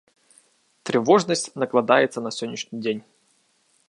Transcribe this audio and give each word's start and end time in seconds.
Трывожнасць 0.89 1.45
накладаецца 1.63 2.19
на 2.29 2.35
сённяшні 2.39 2.75
дзень. 2.83 3.03